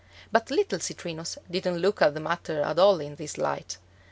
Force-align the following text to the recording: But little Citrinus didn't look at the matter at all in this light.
But 0.31 0.49
little 0.49 0.79
Citrinus 0.79 1.37
didn't 1.51 1.77
look 1.77 2.01
at 2.01 2.15
the 2.15 2.19
matter 2.19 2.63
at 2.63 2.79
all 2.79 2.99
in 2.99 3.13
this 3.17 3.37
light. 3.37 3.77